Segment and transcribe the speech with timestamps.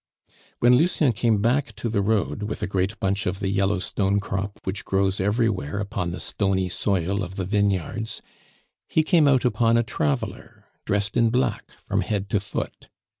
[0.57, 4.19] When Lucien came back to the road with a great bunch of the yellow stone
[4.19, 8.19] crop which grows everywhere upon the stony soil of the vineyards,
[8.89, 12.89] he came out upon a traveler dressed in black from head to foot.